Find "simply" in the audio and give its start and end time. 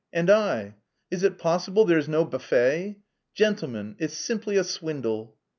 4.17-4.57